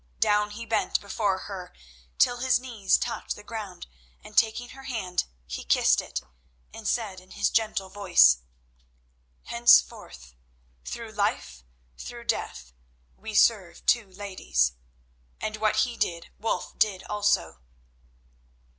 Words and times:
Down 0.19 0.49
he 0.49 0.65
bent 0.65 0.99
before 0.99 1.37
her 1.41 1.71
till 2.17 2.37
his 2.37 2.59
knee 2.59 2.89
touched 2.99 3.35
the 3.35 3.43
ground, 3.43 3.85
and, 4.23 4.35
taking 4.35 4.69
her 4.69 4.85
hand, 4.85 5.25
he 5.45 5.63
kissed 5.63 6.01
it, 6.01 6.21
and 6.73 6.87
said 6.87 7.19
in 7.19 7.29
his 7.29 7.51
gentle 7.51 7.87
voice: 7.89 8.39
"Henceforth 9.43 10.33
through 10.83 11.11
life, 11.11 11.63
through 11.99 12.23
death, 12.23 12.73
we 13.15 13.35
serve 13.35 13.85
two 13.85 14.09
ladies," 14.11 14.71
and 15.39 15.57
what 15.57 15.75
he 15.75 15.95
did 15.97 16.31
Wulf 16.39 16.79
did 16.79 17.03
also. 17.03 17.61